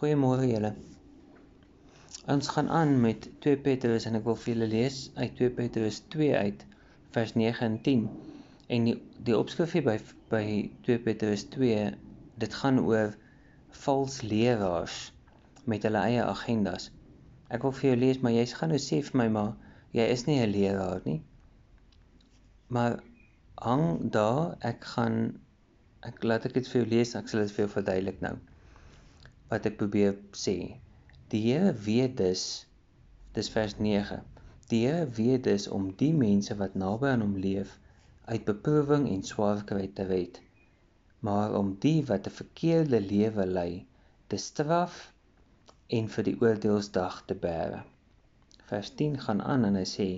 Goeiemôre 0.00 0.46
julle. 0.48 0.68
Ons 2.34 2.46
gaan 2.48 2.70
aan 2.72 2.92
met 3.00 3.26
2 3.44 3.58
Petrus 3.64 4.06
en 4.08 4.14
ek 4.16 4.22
wil 4.24 4.36
vir 4.40 4.48
julle 4.54 4.68
lees 4.72 5.00
uit 5.18 5.34
2 5.40 5.50
Petrus 5.58 5.98
2 6.14 6.38
uit 6.38 6.62
vers 7.16 7.34
9 7.36 7.66
en 7.66 7.74
10. 7.88 8.06
En 8.76 8.86
die 8.88 8.94
die 9.26 9.36
opskrif 9.36 9.74
hier 9.76 9.84
by 9.84 9.98
by 10.30 10.40
2 10.86 11.02
Petrus 11.04 11.44
2, 11.52 11.82
dit 12.44 12.56
gaan 12.62 12.80
oor 12.80 13.12
vals 13.82 14.16
leraars 14.30 14.96
met 15.68 15.84
hulle 15.84 16.06
eie 16.08 16.24
agendas. 16.24 16.88
Ek 17.52 17.68
wil 17.68 17.76
vir 17.82 17.90
jou 17.90 17.98
lees, 18.06 18.24
maar 18.24 18.32
jy 18.38 18.46
gaan 18.56 18.72
nou 18.72 18.80
sê 18.80 19.02
vir 19.10 19.20
my 19.20 19.28
maar 19.36 19.52
jy 20.00 20.06
is 20.14 20.24
nie 20.30 20.38
'n 20.40 20.54
leraar 20.54 21.04
nie. 21.10 21.18
Maar 22.72 23.02
hang 23.68 24.08
daar, 24.16 24.56
ek 24.72 24.92
gaan 24.94 25.20
ek 26.08 26.24
laat 26.24 26.48
ek 26.48 26.56
dit 26.56 26.72
vir 26.72 26.82
jou 26.82 26.90
lees, 26.96 27.14
ek 27.20 27.28
sal 27.28 27.44
dit 27.44 27.58
vir 27.58 27.66
jou 27.66 27.74
verduidelik 27.76 28.24
nou 28.24 28.38
wat 29.50 29.66
ek 29.68 29.76
probeer 29.82 30.14
sê. 30.44 30.56
Die 31.30 31.42
Here 31.44 31.72
weet 31.86 32.16
dus 32.18 32.44
dis 33.36 33.50
vers 33.54 33.76
9. 33.78 34.20
Die 34.70 34.84
Here 34.86 35.06
weet 35.18 35.44
dus 35.48 35.66
om 35.68 35.90
die 36.02 36.12
mense 36.14 36.56
wat 36.60 36.76
naby 36.78 37.10
aan 37.12 37.24
hom 37.26 37.36
leef 37.44 37.76
uit 38.30 38.46
beproewing 38.46 39.08
en 39.10 39.22
swaar 39.26 39.64
kry 39.66 39.88
te 39.94 40.06
red. 40.06 40.40
Maar 41.26 41.54
om 41.58 41.74
die 41.84 41.98
wat 42.10 42.26
'n 42.30 42.38
verkeerde 42.40 43.00
lewe 43.06 43.46
lei 43.46 43.72
te 44.30 44.38
straf 44.38 45.12
en 45.98 46.08
vir 46.14 46.24
die 46.28 46.36
oordeelsdag 46.40 47.22
te 47.26 47.34
bære. 47.44 47.82
Vers 48.70 48.90
10 49.02 49.18
gaan 49.26 49.42
aan 49.42 49.66
en 49.68 49.78
hy 49.80 49.86
sê 49.92 50.10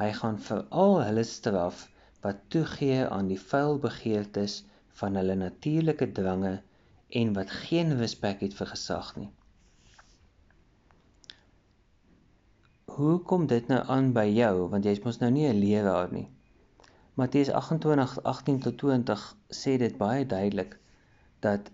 hy 0.00 0.10
gaan 0.20 0.38
vir 0.48 0.60
al 0.84 0.94
hulle 1.04 1.24
straf 1.28 1.86
wat 2.24 2.44
toegee 2.54 3.00
aan 3.04 3.28
die 3.28 3.42
vuil 3.50 3.78
begeertes 3.86 4.62
van 5.00 5.18
hulle 5.20 5.36
natuurlike 5.40 6.08
drange 6.18 6.54
en 7.20 7.32
wat 7.36 7.50
geen 7.50 7.96
respek 7.98 8.40
het 8.40 8.54
vir 8.58 8.70
gesag 8.72 9.16
nie. 9.16 9.30
Hoe 12.92 13.18
kom 13.32 13.46
dit 13.46 13.68
nou 13.72 13.80
aan 13.96 14.12
by 14.16 14.26
jou 14.28 14.68
want 14.72 14.88
jy's 14.88 15.02
mos 15.04 15.20
nou 15.20 15.30
nie 15.30 15.46
'n 15.48 15.60
leraar 15.60 16.12
nie. 16.12 16.28
Matteus 17.20 17.50
28:18 17.60 18.58
tot 18.66 18.78
20 18.78 19.36
sê 19.60 19.76
dit 19.78 19.96
baie 19.98 20.26
duidelik 20.26 20.78
dat 21.40 21.70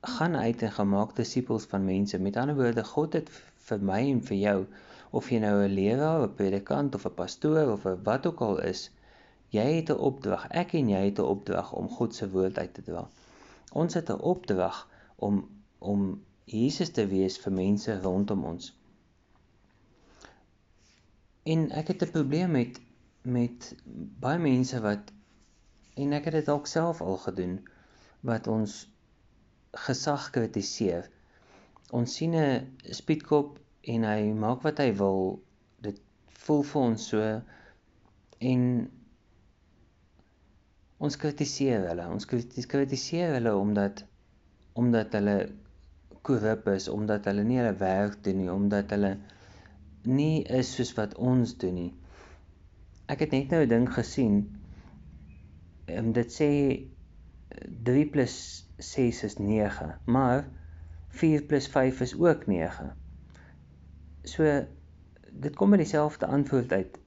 gaan 0.00 0.36
uit 0.36 0.62
en 0.62 0.72
gemaak 0.72 1.16
disippels 1.16 1.64
van 1.64 1.84
mense. 1.84 2.18
Met 2.18 2.36
ander 2.36 2.56
woorde, 2.56 2.84
God 2.84 3.12
het 3.12 3.30
vir 3.68 3.80
my 3.80 4.00
en 4.10 4.22
vir 4.22 4.36
jou 4.36 4.58
of 5.10 5.30
jy 5.30 5.38
nou 5.38 5.54
'n 5.62 5.74
leraar, 5.74 6.22
'n 6.22 6.34
predikant 6.34 6.94
of 6.94 7.06
'n 7.06 7.14
pastoor 7.14 7.72
of 7.72 7.86
wat 8.02 8.26
ook 8.26 8.40
al 8.40 8.58
is, 8.60 8.90
jy 9.48 9.66
het 9.76 9.90
'n 9.90 10.02
opdrag. 10.10 10.48
Ek 10.50 10.74
en 10.74 10.88
jy 10.88 11.04
het 11.04 11.18
'n 11.18 11.30
opdrag 11.36 11.72
om 11.72 11.88
God 11.88 12.14
se 12.14 12.30
woord 12.30 12.58
uit 12.58 12.74
te 12.74 12.82
dra. 12.82 13.08
Ons 13.82 13.94
het 13.98 14.10
'n 14.10 14.22
opdrag 14.32 14.78
om 15.16 15.42
om 15.78 16.22
Jesus 16.44 16.90
te 16.90 17.06
wees 17.06 17.38
vir 17.38 17.52
mense 17.52 18.00
rondom 18.00 18.44
ons. 18.44 18.72
En 21.44 21.70
ek 21.70 21.88
het 21.92 22.02
'n 22.02 22.10
probleem 22.16 22.50
met 22.50 22.80
met 23.22 23.74
baie 24.20 24.38
mense 24.38 24.80
wat 24.80 25.12
en 25.94 26.12
ek 26.12 26.24
het 26.24 26.34
dit 26.38 26.46
dalk 26.46 26.66
self 26.66 27.00
al 27.00 27.16
gedoen 27.16 27.54
wat 28.20 28.46
ons 28.46 28.74
gesag 29.86 30.30
kritiseer. 30.30 31.08
Ons 31.90 32.14
sien 32.14 32.34
'n 32.34 32.76
spietkop 33.00 33.58
en 33.80 34.04
hy 34.04 34.32
maak 34.32 34.62
wat 34.62 34.78
hy 34.78 34.92
wil. 34.96 35.42
Dit 35.80 36.00
voel 36.44 36.62
vir 36.62 36.82
ons 36.82 37.08
so 37.08 37.40
en 38.38 38.62
ons 41.04 41.16
kritiseer 41.20 41.84
hulle. 41.90 42.06
Ons 42.08 42.26
kritiseer 42.70 43.36
hulle 43.38 43.54
omdat 43.56 44.04
omdat 44.74 45.12
hulle 45.14 45.36
korrup 46.26 46.66
is, 46.72 46.88
omdat 46.88 47.28
hulle 47.28 47.44
nie 47.46 47.60
hulle 47.60 47.76
werk 47.78 48.16
doen 48.26 48.40
nie, 48.40 48.50
omdat 48.50 48.90
hulle 48.90 49.12
nie 50.08 50.42
is 50.58 50.72
soos 50.74 50.90
wat 50.96 51.14
ons 51.20 51.52
doen 51.60 51.76
nie. 51.78 51.92
Ek 53.12 53.22
het 53.22 53.36
net 53.36 53.52
nou 53.52 53.62
'n 53.62 53.68
ding 53.68 53.86
gesien. 53.92 54.36
Ehm 55.86 56.12
dit 56.12 56.32
sê 56.32 56.50
3 57.84 58.04
+ 58.26 58.78
6 58.78 59.22
is 59.24 59.38
9, 59.38 59.98
maar 60.06 60.48
4 61.08 61.44
+ 61.60 61.68
5 61.76 62.00
is 62.00 62.14
ook 62.18 62.46
9. 62.46 62.90
So 64.24 64.66
dit 65.30 65.56
kom 65.56 65.68
met 65.70 65.78
dieselfde 65.78 66.26
antwoord 66.26 66.72
uit. 66.72 66.98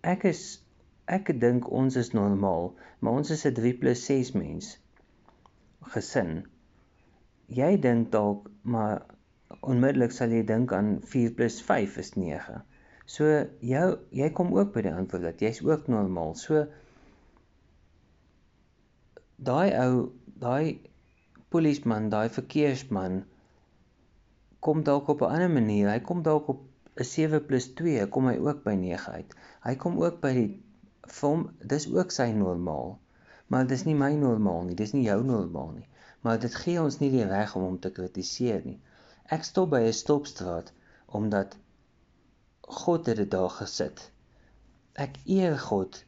Ek 0.00 0.24
is 0.24 0.64
ek 1.16 1.32
dink 1.42 1.68
ons 1.80 1.96
is 1.96 2.12
normaal, 2.16 2.72
maar 3.00 3.20
ons 3.20 3.30
is 3.36 3.44
'n 3.46 3.54
3 3.54 3.94
+ 3.94 4.06
6 4.06 4.32
mens. 4.38 4.78
Gesin. 5.94 6.44
Jy 7.60 7.70
dink 7.86 8.12
dalk, 8.12 8.50
maar 8.62 9.02
onmiddellik 9.60 10.12
sal 10.14 10.30
jy 10.30 10.42
dink 10.46 10.72
aan 10.72 11.00
4 11.14 11.32
+ 11.48 11.62
5 11.70 11.96
is 11.98 12.14
9. 12.16 12.62
So 13.06 13.24
jou 13.60 13.98
jy 14.14 14.30
kom 14.30 14.54
ook 14.54 14.72
by 14.74 14.84
die 14.86 14.94
antwoord 14.94 15.26
dat 15.26 15.42
jy's 15.42 15.62
ook 15.66 15.88
normaal. 15.90 16.34
So 16.38 16.66
daai 19.50 19.74
ou, 19.82 20.12
daai 20.38 20.78
polisieman, 21.50 22.10
daai 22.12 22.28
verkeersman 22.28 23.24
kom 24.60 24.84
dalk 24.86 25.08
op 25.08 25.22
'n 25.22 25.32
ander 25.34 25.50
manier. 25.50 25.90
Hy 25.90 26.00
kom 26.00 26.22
dalk 26.22 26.48
op 26.48 26.60
'n 26.96 27.04
7 27.04 27.40
+ 27.58 27.74
2 27.74 28.06
kom 28.06 28.28
hy 28.28 28.36
ook 28.38 28.62
by 28.64 28.74
9 28.74 29.12
uit. 29.12 29.34
Hy 29.64 29.74
kom 29.74 29.98
ook 30.02 30.20
by 30.20 30.32
die 30.34 30.50
vir 31.18 31.28
hom 31.28 31.46
dis 31.72 31.86
ook 31.92 32.12
sy 32.14 32.28
normaal. 32.36 32.98
Maar 33.50 33.66
dis 33.70 33.84
nie 33.86 33.96
my 33.98 34.12
normaal 34.18 34.68
nie, 34.68 34.76
dis 34.78 34.92
nie 34.94 35.06
jou 35.06 35.18
normaal 35.26 35.72
nie. 35.78 35.88
Maar 36.22 36.38
dit 36.42 36.54
gee 36.62 36.82
ons 36.82 36.98
nie 37.00 37.10
die 37.10 37.26
reg 37.26 37.56
om 37.58 37.66
hom 37.66 37.78
te 37.82 37.90
kritiseer 37.96 38.62
nie. 38.66 38.78
Ek 39.36 39.46
stop 39.48 39.72
by 39.74 39.80
'n 39.86 39.96
stopstraat 40.02 40.72
omdat 41.20 41.56
God 42.82 43.06
het 43.06 43.16
dit 43.16 43.30
daar 43.30 43.50
gesit. 43.50 44.10
Ek 44.94 45.18
eer 45.26 45.58
God 45.58 46.04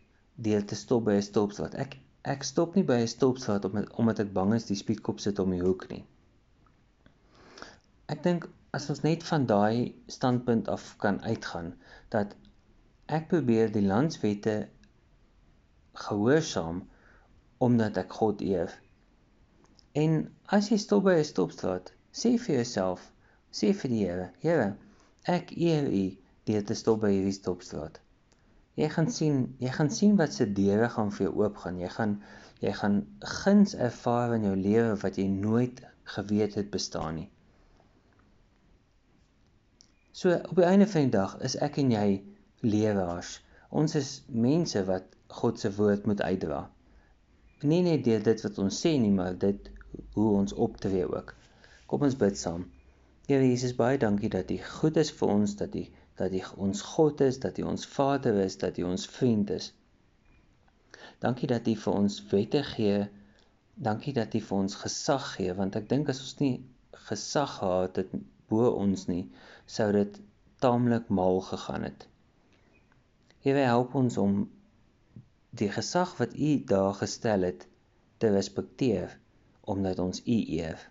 deur 0.46 0.64
te 0.64 0.78
stop 0.78 1.04
by 1.08 1.16
'n 1.18 1.28
stopstraat. 1.30 1.74
Ek 1.74 1.98
ek 2.34 2.44
stop 2.46 2.74
nie 2.78 2.84
by 2.84 3.00
'n 3.02 3.12
stopstraat 3.16 3.64
omdat 3.64 3.90
omdat 4.04 4.18
ek 4.26 4.32
bang 4.32 4.54
is 4.54 4.66
die 4.70 4.78
spietkop 4.84 5.20
sit 5.20 5.38
om 5.38 5.50
die 5.50 5.62
hoek 5.62 5.88
nie. 5.90 6.04
Ek 8.06 8.22
dink 8.22 8.48
as 8.70 8.88
ons 8.92 9.02
net 9.02 9.24
van 9.30 9.46
daai 9.46 9.94
standpunt 10.06 10.68
af 10.68 10.94
kan 10.98 11.20
uitgaan 11.22 11.74
dat 12.14 12.36
ek 13.06 13.28
probeer 13.28 13.72
die 13.72 13.86
landswette 13.86 14.68
gehoorsaam 15.94 16.82
omdat 17.58 17.96
ek 18.02 18.12
God 18.18 18.40
eer. 18.42 18.72
En 19.94 20.30
as 20.46 20.70
jy 20.72 20.78
stop 20.80 21.04
by 21.04 21.18
'n 21.18 21.24
stopstraat, 21.24 21.92
sê 22.12 22.36
vir 22.38 22.56
jouself, 22.56 23.10
sê 23.52 23.72
vir 23.72 23.90
die 23.90 24.04
Here, 24.04 24.30
Here, 24.40 24.76
ek 25.28 25.52
eer 25.56 25.88
U 25.88 26.04
deur 26.48 26.64
te 26.64 26.74
stop 26.74 27.00
by 27.04 27.10
hierdie 27.12 27.36
stopstraat. 27.36 28.00
Jy 28.80 28.88
gaan 28.88 29.10
sien, 29.10 29.42
jy 29.60 29.70
gaan 29.76 29.90
sien 29.90 30.16
wat 30.16 30.32
se 30.32 30.46
deure 30.58 30.88
gaan 30.88 31.10
vir 31.12 31.26
jou 31.26 31.34
oopgaan. 31.44 31.78
Jy 31.78 31.90
gaan 31.96 32.16
jy 32.62 32.72
gaan 32.78 32.98
guns 33.42 33.74
ervaar 33.74 34.34
in 34.36 34.44
jou 34.46 34.56
lewe 34.56 34.96
wat 35.02 35.18
jy 35.18 35.26
nooit 35.28 35.80
geweet 36.14 36.54
het 36.54 36.70
bestaan 36.70 37.16
nie. 37.18 37.28
So 40.12 40.36
op 40.36 40.56
die 40.56 40.68
einde 40.68 40.86
van 40.86 41.08
die 41.08 41.14
dag 41.16 41.34
is 41.48 41.56
ek 41.66 41.80
en 41.82 41.90
jy 41.90 42.06
leraars. 42.62 43.40
Ons 43.70 43.96
is 43.98 44.10
mense 44.28 44.84
wat 44.86 45.08
God 45.40 45.60
se 45.60 45.70
woord 45.76 46.06
moet 46.10 46.22
uitdra. 46.22 46.60
Nie 47.62 47.82
net 47.86 48.04
deur 48.04 48.22
dit 48.26 48.44
wat 48.44 48.58
ons 48.58 48.78
sê 48.84 48.92
nie, 48.98 49.12
maar 49.14 49.38
dit 49.38 49.70
hoe 50.16 50.28
ons 50.42 50.54
optree 50.66 51.04
ook. 51.08 51.34
Kom 51.86 52.04
ons 52.08 52.16
bid 52.20 52.38
saam. 52.38 52.66
Here 53.28 53.44
Jesus, 53.44 53.76
baie 53.78 53.98
dankie 54.02 54.30
dat 54.32 54.50
U 54.50 54.58
goed 54.78 54.96
is 55.02 55.12
vir 55.18 55.34
ons, 55.36 55.56
dat 55.60 55.74
U 55.78 55.84
dat 56.20 56.34
U 56.36 56.40
ons 56.66 56.82
God 56.82 57.20
is, 57.20 57.38
dat 57.40 57.58
U 57.58 57.62
ons 57.62 57.86
Vader 57.86 58.36
is, 58.44 58.58
dat 58.58 58.78
U 58.78 58.82
ons 58.82 59.06
vriend 59.06 59.50
is. 59.50 59.72
Dankie 61.24 61.48
dat 61.48 61.66
U 61.66 61.74
vir 61.84 61.92
ons 61.92 62.18
wette 62.32 62.62
gee. 62.72 62.98
Dankie 63.74 64.12
dat 64.12 64.34
U 64.34 64.40
vir 64.48 64.58
ons 64.58 64.76
gesag 64.82 65.32
gee, 65.36 65.54
want 65.58 65.78
ek 65.80 65.88
dink 65.90 66.12
as 66.12 66.20
ons 66.20 66.36
nie 66.42 66.54
gesag 67.08 67.56
gehad 67.58 68.02
het 68.02 68.12
bo 68.52 68.68
ons 68.76 69.06
nie, 69.08 69.24
sou 69.66 69.88
dit 69.94 70.18
taamlik 70.62 71.08
mal 71.08 71.40
gegaan 71.46 71.86
het. 71.88 72.06
Here 73.42 73.64
help 73.66 73.96
ons 73.98 74.18
om 74.20 74.42
die 75.60 75.68
gesag 75.68 76.16
wat 76.16 76.34
u 76.34 76.64
daar 76.64 76.94
gestel 76.94 77.44
het 77.48 77.66
te 78.18 78.30
respekteer 78.32 79.18
omdat 79.60 79.98
ons 79.98 80.22
u 80.24 80.38
eer 80.58 80.90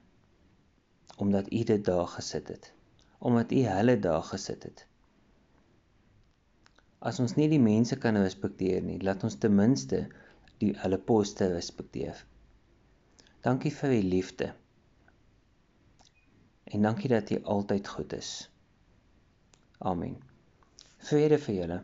omdat 1.18 1.54
u 1.54 1.64
dit 1.64 1.86
daar 1.86 2.08
gesit 2.08 2.48
het 2.48 2.74
omdat 3.18 3.52
u 3.52 3.62
hulle 3.66 4.00
daar 4.00 4.24
gesit 4.24 4.64
het. 4.64 4.86
As 7.00 7.20
ons 7.22 7.36
nie 7.38 7.48
die 7.50 7.62
mense 7.62 7.98
kan 8.02 8.18
respekteer 8.18 8.82
nie 8.86 8.98
laat 9.06 9.24
ons 9.28 9.38
ten 9.44 9.54
minste 9.58 10.00
die 10.62 10.72
hulle 10.82 10.98
poste 10.98 11.48
respekteer. 11.54 12.18
Dankie 13.46 13.74
vir 13.74 13.94
u 13.98 14.02
liefde. 14.02 14.50
En 16.64 16.82
dankie 16.82 17.10
dat 17.14 17.30
u 17.30 17.40
altyd 17.44 17.88
goed 17.88 18.14
is. 18.18 18.32
Amen. 19.78 20.18
Vrede 21.10 21.38
vir 21.46 21.56
julle 21.56 21.80